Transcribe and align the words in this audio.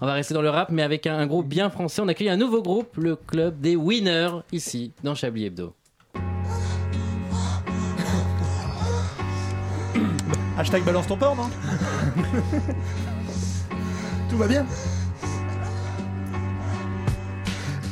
On 0.00 0.06
va 0.06 0.12
rester 0.12 0.34
dans 0.34 0.42
le 0.42 0.50
rap, 0.50 0.70
mais 0.70 0.82
avec 0.82 1.06
un, 1.06 1.18
un 1.18 1.26
groupe 1.26 1.48
bien 1.48 1.70
français. 1.70 2.02
On 2.02 2.08
accueille 2.08 2.28
un 2.28 2.36
nouveau 2.36 2.62
groupe, 2.62 2.96
le 2.96 3.16
club 3.16 3.60
des 3.60 3.76
Winners, 3.76 4.42
ici, 4.52 4.92
dans 5.02 5.14
Chablis 5.14 5.46
Hebdo. 5.46 5.74
Hashtag 10.58 10.84
balance 10.84 11.06
ton 11.06 11.16
porc, 11.16 11.36
non 11.36 11.50
Tout 14.30 14.38
va 14.38 14.48
bien 14.48 14.66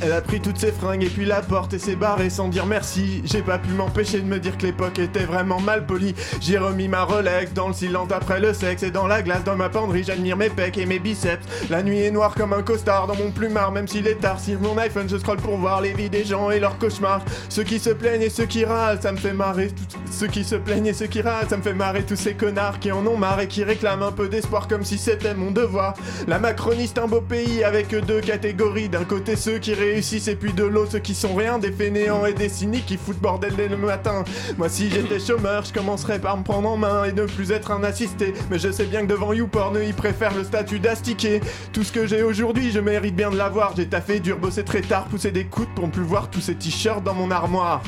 Elle 0.05 0.13
a 0.13 0.21
pris 0.21 0.39
toutes 0.39 0.59
ses 0.59 0.71
fringues 0.71 1.03
et 1.03 1.09
puis 1.09 1.25
la 1.25 1.41
porte 1.41 1.73
et 1.73 1.79
s'est 1.79 1.95
barrée 1.95 2.29
sans 2.29 2.47
dire 2.47 2.67
merci. 2.67 3.23
J'ai 3.25 3.41
pas 3.41 3.57
pu 3.57 3.69
m'empêcher 3.71 4.19
de 4.19 4.25
me 4.27 4.37
dire 4.37 4.55
que 4.55 4.67
l'époque 4.67 4.99
était 4.99 5.23
vraiment 5.23 5.59
mal 5.59 5.87
polie. 5.87 6.13
J'ai 6.39 6.59
remis 6.59 6.87
ma 6.87 7.05
Rolex 7.05 7.53
dans 7.53 7.69
le 7.69 7.73
silence 7.73 8.11
après 8.11 8.39
le 8.39 8.53
sexe 8.53 8.83
et 8.83 8.91
dans 8.91 9.07
la 9.07 9.23
glace 9.23 9.43
dans 9.43 9.55
ma 9.55 9.67
penderie. 9.67 10.03
J'admire 10.03 10.37
mes 10.37 10.51
pecs 10.51 10.77
et 10.77 10.85
mes 10.85 10.99
biceps. 10.99 11.43
La 11.71 11.81
nuit 11.81 12.01
est 12.01 12.11
noire 12.11 12.35
comme 12.35 12.53
un 12.53 12.61
costard 12.61 13.07
dans 13.07 13.15
mon 13.15 13.31
plumard, 13.31 13.71
même 13.71 13.87
s'il 13.87 14.05
est 14.05 14.21
tard. 14.21 14.39
Sur 14.39 14.59
mon 14.59 14.77
iPhone, 14.77 15.09
je 15.09 15.17
scrolle 15.17 15.37
pour 15.37 15.57
voir 15.57 15.81
les 15.81 15.93
vies 15.93 16.11
des 16.11 16.23
gens 16.23 16.51
et 16.51 16.59
leurs 16.59 16.77
cauchemars. 16.77 17.25
Ceux 17.49 17.63
qui 17.63 17.79
se 17.79 17.89
plaignent 17.89 18.21
et 18.21 18.29
ceux 18.29 18.45
qui 18.45 18.63
râlent, 18.63 19.01
ça 19.01 19.11
me 19.11 19.17
fait 19.17 19.33
marrer. 19.33 19.71
Ceux 20.11 20.27
qui 20.27 20.43
se 20.43 20.53
plaignent 20.53 20.85
et 20.85 20.93
ceux 20.93 21.07
qui 21.07 21.21
râlent, 21.23 21.49
ça 21.49 21.57
me 21.57 21.63
fait 21.63 21.73
marrer 21.73 22.03
tous 22.03 22.15
ces 22.15 22.35
connards 22.35 22.77
qui 22.77 22.91
en 22.91 23.07
ont 23.07 23.17
marre 23.17 23.39
et 23.39 23.47
qui 23.47 23.63
réclament 23.63 24.03
un 24.03 24.11
peu 24.11 24.29
d'espoir 24.29 24.67
comme 24.67 24.83
si 24.83 24.99
c'était 24.99 25.33
mon 25.33 25.49
devoir. 25.49 25.95
La 26.27 26.37
Macronie, 26.37 26.85
c'est 26.85 27.01
un 27.01 27.07
beau 27.07 27.21
pays 27.21 27.63
avec 27.63 27.89
deux 28.05 28.21
catégories. 28.21 28.87
D'un 28.87 29.03
côté, 29.03 29.35
ceux 29.35 29.57
qui 29.57 29.73
réussissent 29.95 30.27
et 30.27 30.35
puis 30.35 30.51
de 30.51 30.63
l'autre, 30.63 30.91
ceux 30.91 30.99
qui 30.99 31.15
sont 31.15 31.33
rien, 31.35 31.57
des 31.57 31.71
fainéants 31.71 32.25
et 32.25 32.33
des 32.33 32.49
cyniques 32.49 32.85
qui 32.85 32.97
foutent 32.97 33.19
bordel 33.19 33.55
dès 33.55 33.69
le 33.69 33.77
matin. 33.77 34.25
Moi, 34.57 34.67
si 34.67 34.89
j'étais 34.89 35.19
chômeur, 35.19 35.63
je 35.63 35.71
commencerais 35.71 36.19
par 36.19 36.37
me 36.37 36.43
prendre 36.43 36.69
en 36.69 36.75
main 36.75 37.05
et 37.05 37.13
ne 37.13 37.23
plus 37.23 37.51
être 37.51 37.71
un 37.71 37.81
assisté. 37.83 38.33
Mais 38.51 38.59
je 38.59 38.71
sais 38.71 38.85
bien 38.85 39.01
que 39.01 39.07
devant 39.07 39.31
YouPorn, 39.31 39.77
ils 39.81 39.93
préfèrent 39.93 40.35
le 40.35 40.43
statut 40.43 40.79
d'astiqué. 40.79 41.39
Tout 41.71 41.83
ce 41.83 41.93
que 41.93 42.05
j'ai 42.07 42.23
aujourd'hui, 42.23 42.71
je 42.71 42.79
mérite 42.79 43.15
bien 43.15 43.31
de 43.31 43.37
l'avoir. 43.37 43.73
J'ai 43.77 43.87
taffé 43.87 44.19
dur, 44.19 44.37
bossé 44.37 44.65
très 44.65 44.81
tard, 44.81 45.05
poussé 45.05 45.31
des 45.31 45.45
coudes 45.45 45.73
pour 45.75 45.87
ne 45.87 45.91
plus 45.91 46.03
voir 46.03 46.29
tous 46.29 46.41
ces 46.41 46.55
t-shirts 46.55 47.03
dans 47.03 47.13
mon 47.13 47.31
armoire. 47.31 47.81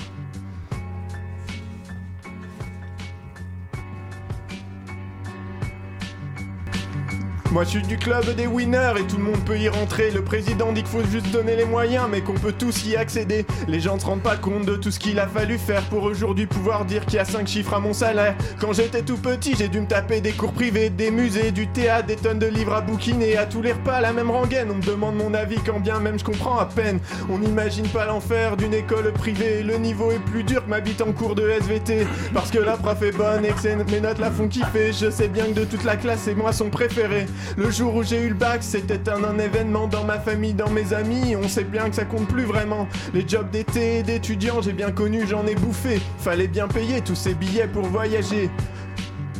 Moi 7.51 7.63
je 7.63 7.69
suis 7.69 7.81
du 7.81 7.97
club 7.97 8.35
des 8.35 8.45
winners 8.45 8.93
et 8.99 9.03
tout 9.03 9.17
le 9.17 9.23
monde 9.23 9.39
peut 9.45 9.57
y 9.57 9.69
rentrer. 9.69 10.11
Le 10.11 10.21
président 10.21 10.73
dit 10.73 10.83
qu'il 10.83 10.91
faut 10.91 11.07
juste 11.09 11.31
donner 11.31 11.55
les 11.55 11.63
moyens, 11.65 12.05
mais 12.11 12.19
qu'on 12.21 12.33
peut 12.33 12.51
tous 12.51 12.85
y 12.85 12.97
accéder. 12.97 13.45
Les 13.67 13.79
gens 13.79 13.95
ne 13.95 14.01
se 14.01 14.05
rendent 14.05 14.21
pas 14.21 14.35
compte 14.35 14.65
de 14.65 14.75
tout 14.75 14.91
ce 14.91 14.99
qu'il 14.99 15.17
a 15.17 15.27
fallu 15.27 15.57
faire 15.57 15.81
pour 15.83 16.03
aujourd'hui 16.03 16.45
pouvoir 16.45 16.83
dire 16.83 17.05
qu'il 17.05 17.15
y 17.15 17.19
a 17.19 17.25
5 17.25 17.47
chiffres 17.47 17.73
à 17.73 17.79
mon 17.79 17.93
salaire. 17.93 18.35
Quand 18.59 18.73
j'étais 18.73 19.01
tout 19.01 19.17
petit, 19.17 19.55
j'ai 19.57 19.69
dû 19.69 19.79
me 19.79 19.87
taper 19.87 20.19
des 20.19 20.33
cours 20.33 20.51
privés, 20.51 20.89
des 20.89 21.09
musées, 21.09 21.51
du 21.51 21.67
théâtre, 21.67 22.07
des 22.07 22.17
tonnes 22.17 22.39
de 22.39 22.47
livres 22.47 22.73
à 22.73 22.81
bouquiner. 22.81 23.37
À 23.37 23.45
tous 23.45 23.61
les 23.61 23.71
repas, 23.71 24.01
la 24.01 24.11
même 24.11 24.29
rengaine. 24.29 24.69
On 24.69 24.75
me 24.75 24.83
demande 24.83 25.15
mon 25.15 25.33
avis 25.33 25.59
quand 25.65 25.79
bien 25.79 25.99
même 25.99 26.19
je 26.19 26.25
comprends 26.25 26.59
à 26.59 26.65
peine. 26.65 26.99
On 27.29 27.37
n'imagine 27.37 27.87
pas 27.87 28.05
l'enfer 28.05 28.57
d'une 28.57 28.73
école 28.73 29.13
privée. 29.13 29.63
Le 29.63 29.77
niveau 29.77 30.11
est 30.11 30.19
plus 30.19 30.43
dur 30.43 30.65
que 30.65 30.69
ma 30.69 30.81
bite 30.81 31.01
en 31.01 31.13
cours 31.13 31.33
de 31.33 31.49
SVT. 31.49 32.05
Parce 32.33 32.51
que 32.51 32.59
la 32.59 32.75
prof 32.75 33.01
est 33.01 33.15
bonne 33.15 33.45
et 33.45 33.49
que 33.49 33.91
mes 33.91 34.01
notes 34.01 34.19
la 34.19 34.31
font 34.31 34.49
kiffer. 34.49 34.91
Je 34.91 35.09
sais 35.09 35.29
bien 35.29 35.45
que 35.45 35.59
de 35.61 35.65
toute 35.65 35.85
la 35.85 35.95
classe, 35.95 36.19
c'est 36.25 36.35
moi 36.35 36.51
son 36.51 36.69
préféré. 36.69 37.25
Le 37.57 37.71
jour 37.71 37.95
où 37.95 38.03
j'ai 38.03 38.21
eu 38.21 38.29
le 38.29 38.35
bac, 38.35 38.63
c'était 38.63 39.09
un, 39.09 39.37
événement 39.39 39.87
dans 39.87 40.03
ma 40.03 40.19
famille, 40.19 40.53
dans 40.53 40.69
mes 40.69 40.93
amis. 40.93 41.35
On 41.35 41.47
sait 41.47 41.63
bien 41.63 41.89
que 41.89 41.95
ça 41.95 42.05
compte 42.05 42.27
plus 42.27 42.43
vraiment. 42.43 42.87
Les 43.13 43.27
jobs 43.27 43.49
d'été 43.49 43.99
et 43.99 44.03
d'étudiants, 44.03 44.61
j'ai 44.61 44.73
bien 44.73 44.91
connu, 44.91 45.25
j'en 45.27 45.45
ai 45.45 45.55
bouffé. 45.55 45.99
Fallait 46.19 46.47
bien 46.47 46.67
payer 46.67 47.01
tous 47.01 47.15
ces 47.15 47.33
billets 47.33 47.67
pour 47.67 47.83
voyager. 47.83 48.49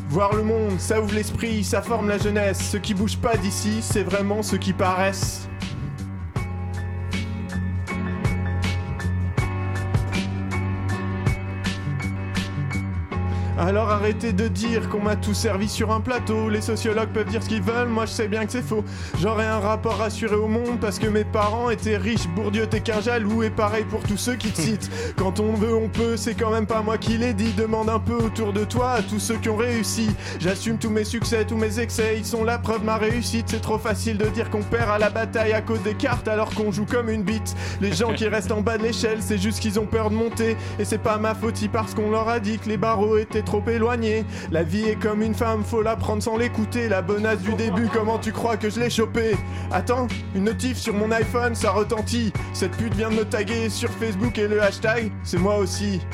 Voir 0.09 0.35
le 0.35 0.43
monde, 0.43 0.79
ça 0.79 1.01
ouvre 1.01 1.13
l'esprit, 1.13 1.63
ça 1.63 1.81
forme 1.81 2.07
la 2.07 2.17
jeunesse. 2.17 2.59
Ceux 2.71 2.79
qui 2.79 2.93
bougent 2.93 3.17
pas 3.17 3.35
d'ici, 3.35 3.79
c'est 3.81 4.03
vraiment 4.03 4.41
ceux 4.41 4.57
qui 4.57 4.73
paraissent. 4.73 5.49
Alors 13.59 13.89
arrêtez 13.89 14.33
de 14.33 14.47
dire 14.47 14.87
qu'on 14.87 15.01
m'a 15.01 15.15
tout 15.15 15.33
servi 15.33 15.67
sur 15.67 15.91
un 15.91 15.99
plateau. 15.99 16.47
Les 16.47 16.61
sociologues 16.61 17.09
peuvent 17.09 17.27
dire 17.27 17.41
ce 17.41 17.49
qu'ils 17.49 17.63
veulent, 17.63 17.87
moi 17.87 18.05
je 18.05 18.11
sais 18.11 18.27
bien 18.27 18.45
que 18.45 18.51
c'est 18.51 18.61
faux. 18.61 18.83
J'aurais 19.19 19.47
un 19.47 19.59
rapport 19.59 19.99
assuré 19.99 20.35
au 20.35 20.47
monde 20.47 20.79
parce 20.79 20.99
que 20.99 21.07
mes 21.07 21.23
parents 21.23 21.71
étaient 21.71 21.97
riches. 21.97 22.27
Bourdieu, 22.35 22.67
t'es 22.67 22.81
qu'un 22.81 23.01
jaloux 23.01 23.41
et 23.41 23.49
pareil 23.49 23.83
pour 23.83 24.03
tous 24.03 24.17
ceux 24.17 24.35
qui 24.35 24.51
te 24.51 24.61
citent. 24.61 24.91
Quand 25.17 25.39
on 25.39 25.53
veut, 25.53 25.73
on 25.73 25.89
peut, 25.89 26.17
c'est 26.17 26.35
quand 26.35 26.51
même 26.51 26.67
pas 26.67 26.81
moi 26.83 26.99
qui 26.99 27.17
l'ai 27.17 27.33
dit. 27.33 27.51
Demande 27.53 27.89
un 27.89 27.99
peu 27.99 28.13
autour 28.13 28.53
de 28.53 28.63
toi 28.63 28.91
à 28.91 29.01
tous 29.01 29.19
ceux 29.19 29.37
qui 29.37 29.49
ont 29.49 29.57
réussi. 29.57 30.07
J'assume 30.39 30.77
tous 30.77 30.91
mes 30.91 31.03
succès, 31.03 31.43
tous 31.43 31.57
mes 31.57 31.79
excès, 31.79 32.15
ils 32.17 32.25
sont 32.25 32.43
la 32.43 32.59
preuve 32.59 32.81
de 32.81 32.85
ma 32.85 32.97
réussite. 32.97 33.45
C'est 33.49 33.61
trop 33.61 33.79
facile 33.79 34.19
de 34.19 34.27
dire 34.27 34.51
qu'on 34.51 34.61
perd 34.61 34.91
à 34.91 34.99
la 34.99 35.09
bataille 35.09 35.53
à 35.53 35.61
cause 35.61 35.81
des 35.81 35.95
cartes 35.95 36.27
alors 36.27 36.53
qu'on 36.53 36.71
joue 36.71 36.85
comme 36.85 37.09
une 37.09 37.23
bite. 37.23 37.55
Les 37.81 37.91
gens 37.91 38.13
qui 38.13 38.27
restent 38.27 38.51
en 38.51 38.61
bas 38.61 38.77
de 38.77 38.83
l'échelle, 38.83 39.17
c'est 39.21 39.39
juste 39.39 39.61
qu'ils 39.61 39.79
ont 39.79 39.87
peur 39.87 40.11
de 40.11 40.15
monter. 40.15 40.57
Et 40.77 40.85
c'est 40.85 40.99
pas 40.99 41.17
ma 41.17 41.33
faute 41.33 41.57
parce 41.73 41.95
qu'on 41.95 42.11
leur 42.11 42.29
a 42.29 42.39
dit 42.39 42.59
que 42.59 42.69
les 42.69 42.77
barreaux 42.77 43.17
étaient 43.17 43.46
trop 43.47 43.63
éloignés. 43.67 44.25
La 44.51 44.61
vie 44.63 44.83
est 44.83 44.95
comme 44.95 45.21
une 45.21 45.33
femme, 45.33 45.63
faut 45.63 45.81
la 45.81 45.95
prendre 45.95 46.21
sans 46.21 46.37
l'écouter. 46.37 46.89
La 46.89 47.01
bonasse 47.01 47.39
du 47.39 47.53
début, 47.53 47.87
comment 47.91 48.19
tu 48.19 48.31
crois 48.31 48.57
que 48.57 48.69
je 48.69 48.79
l'ai 48.79 48.89
chopé? 48.89 49.35
Attends, 49.71 50.07
une 50.35 50.43
notif 50.43 50.77
sur 50.77 50.93
mon 50.93 51.09
iPhone, 51.11 51.55
ça 51.55 51.71
retentit. 51.71 52.31
Cette 52.53 52.71
pute 52.75 52.93
vient 52.93 53.09
de 53.09 53.15
me 53.15 53.23
taguer 53.25 53.69
sur 53.69 53.89
Facebook 53.89 54.37
et 54.37 54.47
le 54.47 54.61
hashtag, 54.61 55.11
c'est 55.23 55.39
moi 55.39 55.57
aussi. 55.57 56.01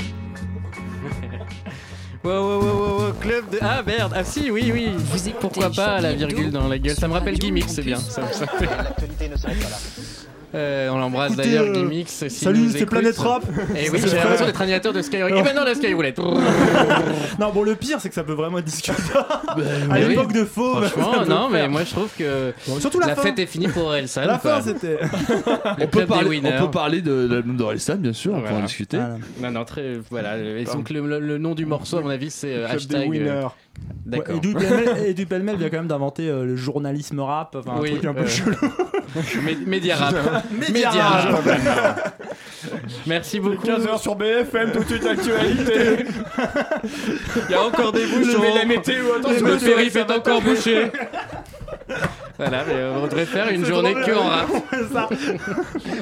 Wow, 2.25 2.31
wow, 2.31 2.61
wow, 2.61 2.73
wow, 2.73 2.99
wow, 3.07 3.13
club 3.19 3.49
de. 3.49 3.57
Ah 3.61 3.83
merde, 3.85 4.13
ah 4.15 4.23
si, 4.23 4.49
oui, 4.49 4.71
oui. 4.73 4.91
Vous 4.95 5.31
Pourquoi 5.41 5.69
pas 5.69 5.99
la 5.99 6.13
virgule 6.13 6.51
dans 6.51 6.69
la 6.69 6.79
gueule 6.79 6.95
Ça 6.95 7.09
me 7.09 7.13
rappelle 7.13 7.33
Radio 7.33 7.47
Gimmicks, 7.49 7.69
c'est 7.69 7.81
bien. 7.81 7.97
Ça, 7.97 8.31
ça 8.31 8.47
fait- 8.47 8.65
L'actualité 8.65 9.27
ne 9.27 9.35
s'arrête 9.35 9.59
pas 9.61 9.69
là. 9.69 9.75
Euh, 10.55 10.89
on 10.89 10.97
l'embrasse 10.99 11.35
d'ailleurs, 11.35 11.65
euh, 11.65 11.73
Gimmicks. 11.73 12.09
s'il 12.09 12.29
Salut, 12.31 12.69
c'est. 12.71 12.85
Planète 12.85 13.17
Rap 13.17 13.43
Et 13.75 13.89
oui, 13.89 13.97
C'est 13.99 14.09
j'ai 14.09 14.15
l'impression 14.17 14.45
d'être 14.45 14.61
animateur 14.61 14.93
de 14.93 15.01
Skyrock. 15.01 15.31
Et 15.31 15.41
maintenant 15.41 15.63
la 15.63 15.73
Skyroulette. 15.75 16.19
Non, 17.39 17.51
bon, 17.51 17.63
le 17.63 17.75
pire, 17.75 17.99
c'est 17.99 18.09
que 18.09 18.15
ça 18.15 18.23
peut 18.23 18.33
vraiment 18.33 18.59
être 18.59 18.65
discutable. 18.65 18.99
à 19.47 19.55
mais 19.93 20.07
l'époque 20.07 20.27
oui. 20.33 20.39
de 20.39 20.45
faux, 20.45 20.81
Franchement, 20.83 21.25
non, 21.27 21.49
mais 21.49 21.67
moi 21.67 21.83
je 21.83 21.91
trouve 21.91 22.09
que 22.17 22.53
Bon, 22.67 22.79
surtout 22.79 22.99
la, 22.99 23.07
la 23.07 23.15
fin. 23.15 23.23
fête 23.23 23.39
est 23.39 23.45
finie 23.47 23.67
pour 23.67 23.85
Orelsan. 23.85 24.25
la 24.25 24.37
fin, 24.39 24.61
c'était. 24.61 24.99
On 25.01 25.07
peut, 25.07 25.87
club 25.87 25.91
des 25.91 26.05
parler, 26.05 26.29
winners. 26.29 26.51
on 26.59 26.65
peut 26.65 26.71
parler 26.71 27.01
de 27.01 27.27
l'album 27.29 27.57
d'Orelsan, 27.57 27.95
bien 27.97 28.13
sûr, 28.13 28.33
on 28.33 28.35
peut 28.37 28.41
Voilà. 28.43 28.57
en 28.59 28.65
discuter. 28.65 28.97
Voilà. 28.97 29.17
Non, 29.41 29.51
non, 29.51 29.65
très. 29.65 29.93
Voilà. 30.11 30.37
Et 30.37 30.65
donc 30.65 30.89
le, 30.89 31.01
le- 31.07 31.19
le 31.19 31.37
nom 31.37 31.55
du 31.55 31.65
morceau, 31.65 31.97
à 31.97 32.01
mon 32.01 32.09
avis, 32.09 32.29
c'est 32.29 32.53
euh, 32.53 32.67
hashtag. 32.67 33.09
euh. 33.17 33.43
D'accord. 34.05 34.35
Ouais, 34.35 34.37
et 34.37 34.39
du 34.41 34.53
pêle-mêle- 34.53 35.05
et 35.07 35.13
du 35.15 35.25
pêle-mêle 35.25 35.55
vient 35.57 35.69
quand 35.69 35.77
même 35.77 35.87
d'inventer 35.87 36.29
euh, 36.29 36.45
le 36.45 36.55
journalisme 36.55 37.19
rap, 37.21 37.55
enfin 37.57 37.77
Oui, 37.79 37.89
un 37.89 37.93
truc 37.93 38.05
un 38.05 38.13
peu 38.13 38.21
euh, 38.21 38.27
chelou. 38.27 38.55
Mé- 39.15 39.65
Média 39.65 39.95
rap. 39.95 40.15
Média 40.51 40.89
rap. 40.91 42.23
Merci 43.07 43.39
beaucoup. 43.39 43.65
15h 43.67 44.01
sur 44.01 44.15
BFM, 44.15 44.71
tout 44.71 44.79
de 44.79 44.85
suite 44.85 45.05
actualité. 45.05 46.05
Il 47.49 47.51
y 47.51 47.55
a 47.55 47.61
encore 47.63 47.91
des 47.91 48.05
bouchons. 48.05 48.39
mets 48.41 48.55
la 48.55 48.65
météo, 48.65 49.13
attention, 49.19 49.45
Le 49.45 49.57
périph' 49.57 49.95
est 49.97 50.11
encore 50.11 50.41
bouché. 50.41 50.91
Voilà, 52.37 52.63
mais 52.67 52.83
on 52.95 53.03
devrait 53.05 53.25
faire 53.25 53.49
une 53.49 53.65
journée 53.65 53.93
que 53.93 54.11
en 54.15 54.23
rap. 54.23 54.47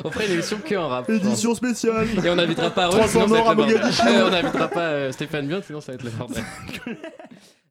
On 0.05 0.11
ferait 0.11 0.28
une 0.28 0.33
émission 0.33 0.57
que 0.63 0.75
en 0.75 0.88
rap. 0.88 1.09
Édition 1.09 1.53
spéciale. 1.55 2.07
Et 2.23 2.29
on 2.29 2.35
n'invitera 2.35 2.69
pas 2.69 2.88
Ruth, 2.88 2.99
300 2.99 3.07
sinon 3.11 3.28
ça 3.28 3.33
va 3.33 3.39
être 3.39 3.43
morts 3.43 3.49
à 3.49 3.51
le 3.51 3.57
bordel. 3.57 3.78
Mogadiscio. 3.78 4.05
Euh, 4.07 4.28
On 4.28 4.29
n'invitera 4.29 4.67
pas 4.67 4.79
euh, 4.81 5.11
Stéphane 5.11 5.47
Bion, 5.47 5.61
sinon 5.66 5.81
ça 5.81 5.91
va 5.91 5.95
être 5.95 6.03
le 6.03 6.09
bordel. 6.11 6.43